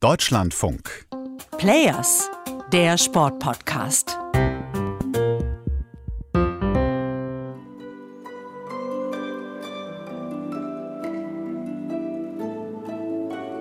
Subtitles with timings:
[0.00, 1.06] Deutschlandfunk.
[1.56, 2.28] Players,
[2.70, 4.18] der Sportpodcast.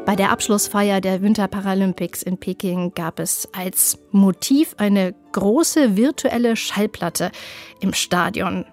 [0.06, 7.32] Bei der Abschlussfeier der Winterparalympics in Peking gab es als Motiv eine große virtuelle Schallplatte
[7.80, 8.66] im Stadion,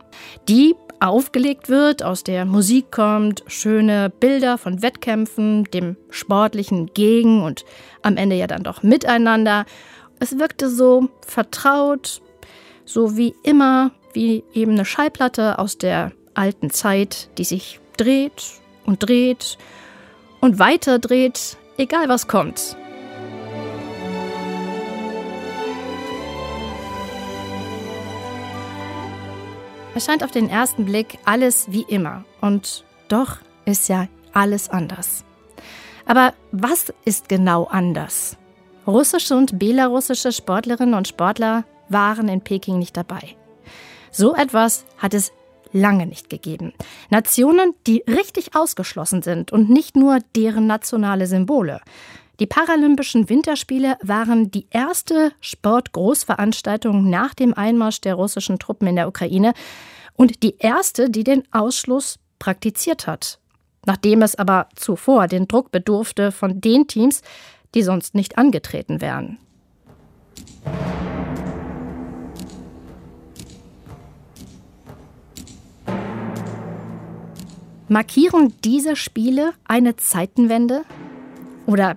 [0.49, 7.65] die aufgelegt wird, aus der Musik kommt, schöne Bilder von Wettkämpfen, dem sportlichen Gegen und
[8.03, 9.67] am Ende ja dann doch miteinander.
[10.21, 12.23] Es wirkte so vertraut,
[12.85, 19.07] so wie immer, wie eben eine Schallplatte aus der alten Zeit, die sich dreht und
[19.07, 19.59] dreht
[20.41, 22.77] und weiter dreht, egal was kommt.
[29.95, 32.25] Es scheint auf den ersten Blick alles wie immer.
[32.41, 35.25] Und doch ist ja alles anders.
[36.07, 38.39] Aber was ist genau anders?
[38.87, 43.37] Russische und belarussische Sportlerinnen und Sportler waren in Peking nicht dabei.
[44.11, 45.33] So etwas hat es
[45.73, 46.73] lange nicht gegeben.
[47.11, 51.81] Nationen, die richtig ausgeschlossen sind und nicht nur deren nationale Symbole.
[52.43, 59.07] Die Paralympischen Winterspiele waren die erste Sportgroßveranstaltung nach dem Einmarsch der russischen Truppen in der
[59.07, 59.53] Ukraine
[60.17, 63.39] und die erste, die den Ausschluss praktiziert hat.
[63.87, 67.23] Nachdem es aber zuvor den Druck bedurfte von den Teams,
[67.77, 69.39] die sonst nicht angetreten wären.
[77.87, 80.83] Markieren diese Spiele eine Zeitenwende?
[81.67, 81.97] Oder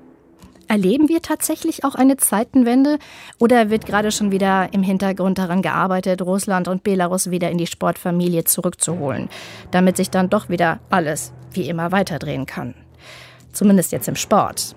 [0.67, 2.97] erleben wir tatsächlich auch eine Zeitenwende?
[3.39, 7.67] Oder wird gerade schon wieder im Hintergrund daran gearbeitet, Russland und Belarus wieder in die
[7.67, 9.30] Sportfamilie zurückzuholen,
[9.72, 12.73] damit sich dann doch wieder alles wie immer weiterdrehen kann?
[13.52, 14.75] Zumindest jetzt im Sport,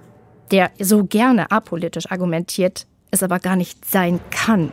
[0.50, 4.72] der so gerne apolitisch argumentiert, es aber gar nicht sein kann.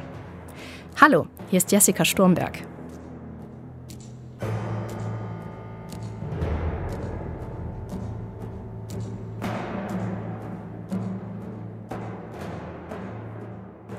[1.00, 2.75] Hallo, hier ist Jessica Sturmberg.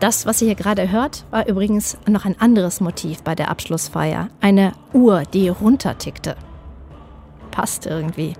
[0.01, 4.29] Das, was ihr hier gerade hört, war übrigens noch ein anderes Motiv bei der Abschlussfeier.
[4.41, 6.37] Eine Uhr, die runtertickte.
[7.51, 8.35] Passt irgendwie.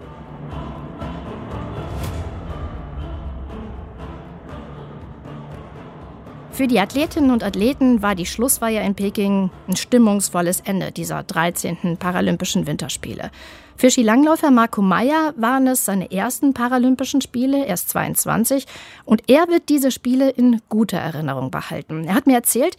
[6.57, 11.99] Für die Athletinnen und Athleten war die Schlussfeier in Peking ein stimmungsvolles Ende dieser 13.
[11.99, 13.31] Paralympischen Winterspiele.
[13.77, 18.65] Für Skilangläufer Marco Meyer waren es seine ersten Paralympischen Spiele, erst 22,
[19.05, 22.05] und er wird diese Spiele in guter Erinnerung behalten.
[22.05, 22.79] Er hat mir erzählt,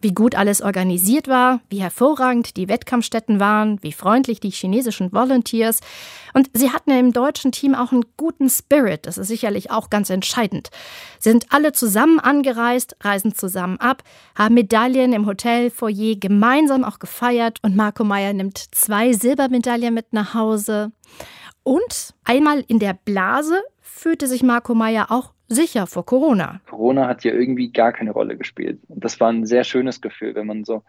[0.00, 5.80] wie gut alles organisiert war, wie hervorragend die Wettkampfstätten waren, wie freundlich die chinesischen Volunteers.
[6.32, 10.10] Und sie hatten im deutschen Team auch einen guten Spirit, das ist sicherlich auch ganz
[10.10, 10.70] entscheidend.
[11.18, 14.02] Sind alle zusammen angereist, reisen zusammen ab,
[14.34, 20.34] haben Medaillen im Hotelfoyer gemeinsam auch gefeiert und Marco Meyer nimmt zwei Silbermedaillen mit nach
[20.34, 20.92] Hause.
[21.62, 26.60] Und einmal in der Blase fühlte sich Marco Meyer auch sicher vor Corona.
[26.66, 28.80] Corona hat ja irgendwie gar keine Rolle gespielt.
[28.88, 30.82] Und das war ein sehr schönes Gefühl, wenn man so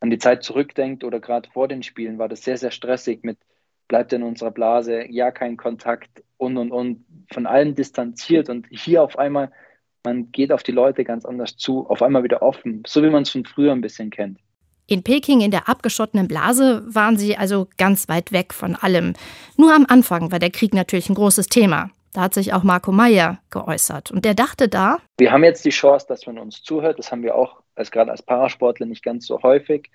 [0.00, 3.38] an die Zeit zurückdenkt oder gerade vor den Spielen war das sehr, sehr stressig mit
[3.88, 9.02] bleibt in unserer Blase, ja, kein Kontakt und und und von allem distanziert und hier
[9.02, 9.52] auf einmal,
[10.04, 13.22] man geht auf die Leute ganz anders zu, auf einmal wieder offen, so wie man
[13.22, 14.38] es von früher ein bisschen kennt.
[14.88, 19.14] In Peking in der abgeschottenen Blase waren sie also ganz weit weg von allem.
[19.56, 21.90] Nur am Anfang war der Krieg natürlich ein großes Thema.
[22.16, 24.10] Da hat sich auch Marco Meyer geäußert.
[24.10, 24.96] Und der dachte da.
[25.18, 26.98] Wir haben jetzt die Chance, dass man uns zuhört.
[26.98, 29.90] Das haben wir auch als gerade als Parasportler nicht ganz so häufig.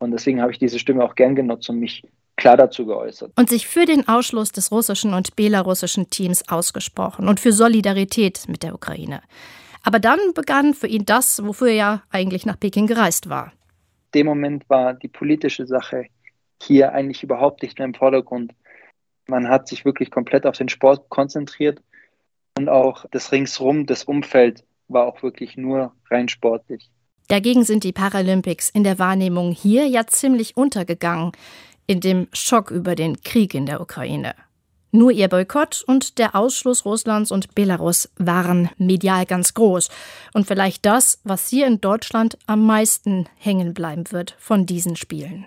[0.00, 2.02] Und deswegen habe ich diese Stimme auch gern genutzt und mich
[2.34, 3.30] klar dazu geäußert.
[3.36, 8.64] Und sich für den Ausschluss des russischen und belarussischen Teams ausgesprochen und für Solidarität mit
[8.64, 9.22] der Ukraine.
[9.84, 13.52] Aber dann begann für ihn das, wofür er ja eigentlich nach Peking gereist war.
[14.12, 16.06] In dem Moment war die politische Sache
[16.60, 18.52] hier eigentlich überhaupt nicht mehr im Vordergrund.
[19.26, 21.80] Man hat sich wirklich komplett auf den Sport konzentriert
[22.56, 26.90] und auch das Ringsrum, das Umfeld war auch wirklich nur rein sportlich.
[27.28, 31.32] Dagegen sind die Paralympics in der Wahrnehmung hier ja ziemlich untergegangen,
[31.86, 34.34] in dem Schock über den Krieg in der Ukraine.
[34.94, 39.88] Nur ihr Boykott und der Ausschluss Russlands und Belarus waren medial ganz groß.
[40.34, 45.46] Und vielleicht das, was hier in Deutschland am meisten hängen bleiben wird von diesen Spielen.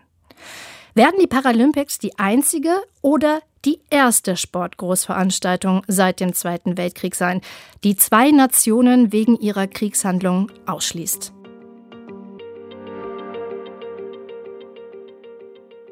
[0.95, 7.41] Werden die Paralympics die einzige oder die erste Sportgroßveranstaltung seit dem Zweiten Weltkrieg sein,
[7.83, 11.33] die zwei Nationen wegen ihrer Kriegshandlung ausschließt?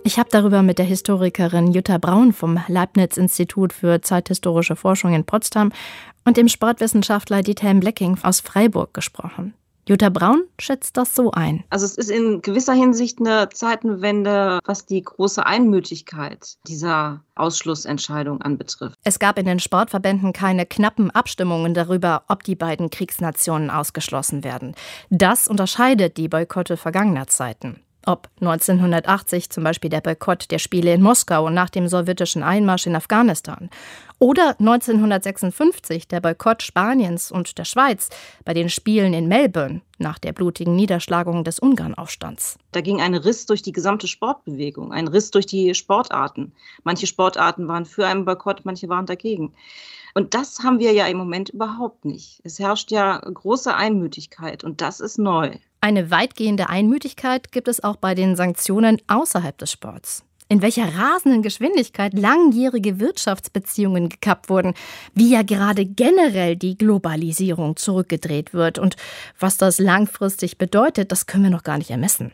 [0.06, 5.24] Ich habe darüber mit der Historikerin Jutta Braun vom Leibniz Institut für zeithistorische Forschung in
[5.24, 5.72] Potsdam
[6.25, 9.54] und dem Sportwissenschaftler Dieter Blecking aus Freiburg gesprochen.
[9.85, 11.63] Jutta Braun schätzt das so ein.
[11.69, 18.97] Also es ist in gewisser Hinsicht eine Zeitenwende, was die große Einmütigkeit dieser Ausschlussentscheidung anbetrifft.
[19.03, 24.74] Es gab in den Sportverbänden keine knappen Abstimmungen darüber, ob die beiden Kriegsnationen ausgeschlossen werden.
[25.09, 27.81] Das unterscheidet die Boykotte vergangener Zeiten.
[28.06, 32.97] Ob 1980 zum Beispiel der Boykott der Spiele in Moskau nach dem sowjetischen Einmarsch in
[32.97, 33.69] Afghanistan
[34.24, 38.08] oder 1956 der Boykott Spaniens und der Schweiz
[38.46, 42.58] bei den Spielen in Melbourne nach der blutigen Niederschlagung des Ungarnaufstands.
[42.72, 46.54] Da ging ein Riss durch die gesamte Sportbewegung, ein Riss durch die Sportarten.
[46.86, 49.52] Manche Sportarten waren für einen Boykott, manche waren dagegen.
[50.14, 52.40] Und das haben wir ja im Moment überhaupt nicht.
[52.46, 55.52] Es herrscht ja große Einmütigkeit und das ist neu.
[55.81, 60.24] Eine weitgehende Einmütigkeit gibt es auch bei den Sanktionen außerhalb des Sports.
[60.50, 64.74] In welcher rasenden Geschwindigkeit langjährige Wirtschaftsbeziehungen gekappt wurden,
[65.13, 68.95] wie ja gerade generell die Globalisierung zurückgedreht wird und
[69.40, 72.34] was das langfristig bedeutet, das können wir noch gar nicht ermessen.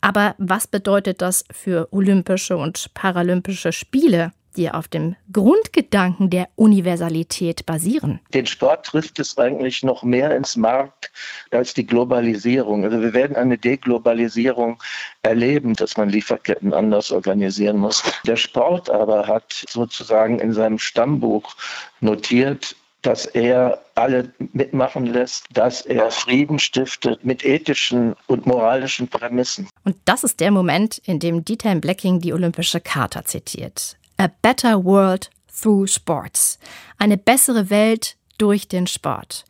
[0.00, 4.32] Aber was bedeutet das für Olympische und Paralympische Spiele?
[4.56, 8.20] Die auf dem Grundgedanken der Universalität basieren.
[8.32, 11.10] Den Sport trifft es eigentlich noch mehr ins Markt
[11.50, 12.84] als die Globalisierung.
[12.84, 14.82] Also wir werden eine Deglobalisierung
[15.22, 18.02] erleben, dass man Lieferketten anders organisieren muss.
[18.26, 21.54] Der Sport aber hat sozusagen in seinem Stammbuch
[22.00, 29.68] notiert, dass er alle mitmachen lässt, dass er Frieden stiftet mit ethischen und moralischen Prämissen.
[29.84, 33.96] Und das ist der Moment, in dem Dieter Blacking die Olympische Charta zitiert.
[34.16, 36.60] A Better World Through Sports.
[36.98, 39.44] Eine bessere Welt durch den Sport.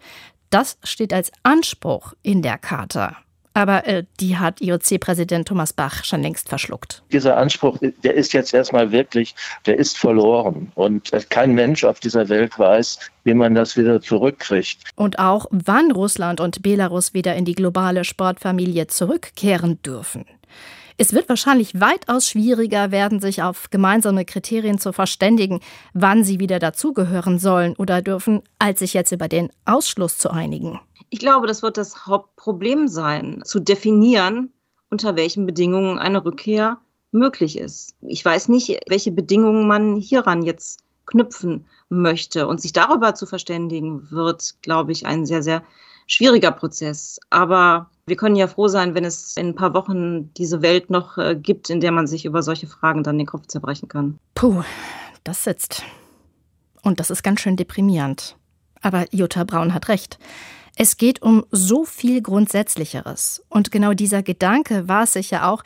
[0.49, 3.19] Das steht als Anspruch in der Charta.
[3.53, 7.03] Aber äh, die hat IOC-Präsident Thomas Bach schon längst verschluckt.
[7.13, 9.35] Dieser Anspruch, der ist jetzt erstmal wirklich,
[9.67, 10.73] der ist verloren.
[10.75, 14.79] Und kein Mensch auf dieser Welt weiß, wie man das wieder zurückkriegt.
[14.97, 20.25] Und auch, wann Russland und Belarus wieder in die globale Sportfamilie zurückkehren dürfen.
[20.97, 25.61] Es wird wahrscheinlich weitaus schwieriger werden, sich auf gemeinsame Kriterien zu verständigen,
[25.93, 30.81] wann sie wieder dazugehören sollen oder dürfen, als sich jetzt über den Ausschluss zu einigen.
[31.11, 34.53] Ich glaube, das wird das Hauptproblem sein, zu definieren,
[34.89, 36.79] unter welchen Bedingungen eine Rückkehr
[37.11, 37.97] möglich ist.
[38.01, 42.47] Ich weiß nicht, welche Bedingungen man hieran jetzt knüpfen möchte.
[42.47, 45.65] Und sich darüber zu verständigen, wird, glaube ich, ein sehr, sehr
[46.07, 47.19] schwieriger Prozess.
[47.31, 51.17] Aber wir können ja froh sein, wenn es in ein paar Wochen diese Welt noch
[51.19, 54.19] äh, gibt, in der man sich über solche Fragen dann den Kopf zerbrechen kann.
[54.35, 54.63] Puh,
[55.25, 55.83] das sitzt.
[56.83, 58.37] Und das ist ganz schön deprimierend.
[58.83, 60.19] Aber Jutta Braun hat recht.
[60.77, 63.43] Es geht um so viel Grundsätzlicheres.
[63.49, 65.63] Und genau dieser Gedanke war es sicher auch,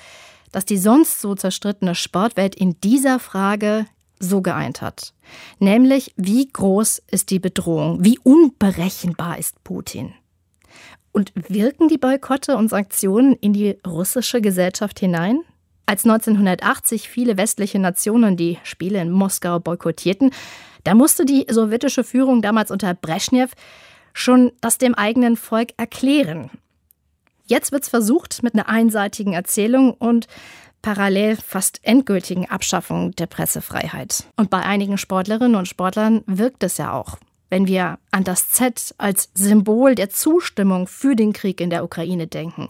[0.52, 3.86] dass die sonst so zerstrittene Sportwelt in dieser Frage
[4.20, 5.12] so geeint hat.
[5.58, 8.04] Nämlich, wie groß ist die Bedrohung?
[8.04, 10.14] Wie unberechenbar ist Putin?
[11.18, 15.40] Und wirken die Boykotte und Sanktionen in die russische Gesellschaft hinein?
[15.84, 20.30] Als 1980 viele westliche Nationen die Spiele in Moskau boykottierten,
[20.84, 23.54] da musste die sowjetische Führung damals unter Brezhnev
[24.12, 26.50] schon das dem eigenen Volk erklären.
[27.46, 30.28] Jetzt wird es versucht mit einer einseitigen Erzählung und
[30.82, 34.22] parallel fast endgültigen Abschaffung der Pressefreiheit.
[34.36, 37.18] Und bei einigen Sportlerinnen und Sportlern wirkt es ja auch
[37.50, 42.26] wenn wir an das Z als Symbol der Zustimmung für den Krieg in der Ukraine
[42.26, 42.68] denken,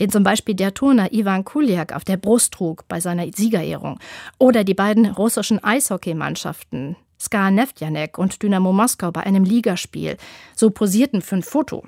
[0.00, 3.98] den zum Beispiel der Turner Ivan Kuliak auf der Brust trug bei seiner Siegerehrung,
[4.38, 10.16] oder die beiden russischen Eishockeymannschaften Ska Neftjanek und Dynamo Moskau bei einem Ligaspiel
[10.54, 11.84] so posierten für ein Foto.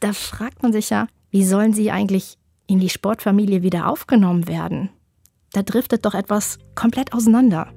[0.00, 2.36] Da fragt man sich ja, wie sollen sie eigentlich
[2.66, 4.90] in die Sportfamilie wieder aufgenommen werden?
[5.52, 7.72] Da driftet doch etwas komplett auseinander.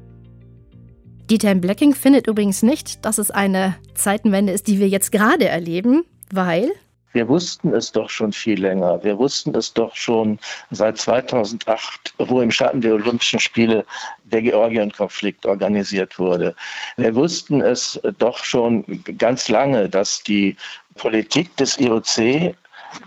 [1.29, 6.03] Dieter Blacking findet übrigens nicht, dass es eine Zeitenwende ist, die wir jetzt gerade erleben,
[6.31, 6.71] weil
[7.13, 9.03] wir wussten es doch schon viel länger.
[9.03, 10.39] Wir wussten es doch schon
[10.71, 13.85] seit 2008, wo im Schatten der Olympischen Spiele
[14.23, 16.55] der Georgien-Konflikt organisiert wurde.
[16.97, 18.83] Wir wussten es doch schon
[19.17, 20.57] ganz lange, dass die
[20.95, 22.55] Politik des IOC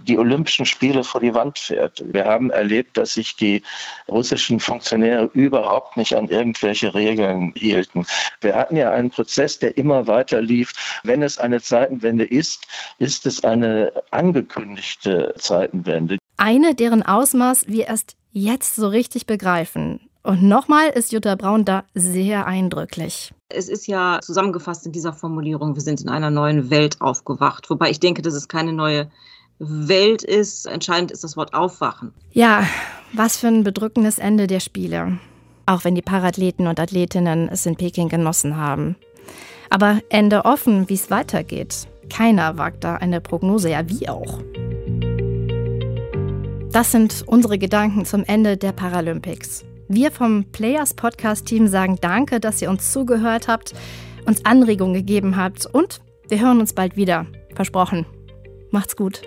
[0.07, 2.03] die Olympischen Spiele vor die Wand fährt.
[2.07, 3.63] Wir haben erlebt, dass sich die
[4.09, 8.07] russischen Funktionäre überhaupt nicht an irgendwelche Regeln hielten.
[8.41, 11.01] Wir hatten ja einen Prozess, der immer weiter lief.
[11.03, 12.67] Wenn es eine Zeitenwende ist,
[12.99, 16.19] ist es eine angekündigte Zeitenwende.
[16.37, 20.01] Eine, deren Ausmaß wir erst jetzt so richtig begreifen.
[20.23, 23.33] Und nochmal ist Jutta Braun da sehr eindrücklich.
[23.49, 27.71] Es ist ja zusammengefasst in dieser Formulierung, wir sind in einer neuen Welt aufgewacht.
[27.71, 29.09] Wobei ich denke, das ist keine neue
[29.59, 30.67] Welt ist.
[30.67, 32.13] Entscheidend ist das Wort Aufwachen.
[32.33, 32.67] Ja,
[33.13, 35.19] was für ein bedrückendes Ende der Spiele.
[35.67, 38.97] Auch wenn die Parathleten und Athletinnen es in Peking genossen haben.
[39.71, 41.89] Aber Ende offen, wie es weitergeht.
[42.09, 44.41] Keiner wagt da eine Prognose, ja wie auch.
[46.71, 49.65] Das sind unsere Gedanken zum Ende der Paralympics.
[49.89, 53.73] Wir vom Players Podcast Team sagen Danke, dass ihr uns zugehört habt,
[54.27, 57.27] uns Anregungen gegeben habt und wir hören uns bald wieder.
[57.55, 58.05] Versprochen.
[58.71, 59.23] Macht's gut.